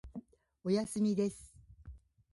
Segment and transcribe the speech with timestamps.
[0.63, 1.55] おやすみです。